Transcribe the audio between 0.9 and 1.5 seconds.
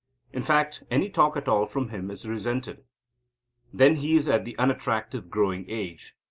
talk at